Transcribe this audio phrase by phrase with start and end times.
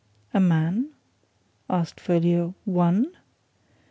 [0.33, 0.93] "A man?"
[1.69, 2.55] asked Folliot.
[2.65, 3.11] "One?"